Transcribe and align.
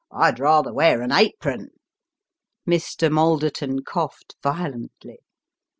I'd 0.11 0.39
rather 0.39 0.73
wear 0.73 1.03
an 1.03 1.11
apron." 1.11 1.69
Mr. 2.67 3.11
Malderton 3.11 3.83
coughed 3.85 4.33
violently. 4.41 5.19